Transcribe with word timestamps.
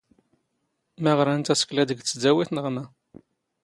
ⵎⴰ 1.03 1.13
ⵖⵔⴰⵏ 1.17 1.41
ⵜⴰⵙⴽⵍⴰ 1.45 1.83
ⴷⴳ 1.89 1.99
ⵜⵙⴷⴰⵡⵉⵜ, 2.07 2.49
ⵏⵖ 2.59 2.65
ⵎⴰ? 2.75 2.83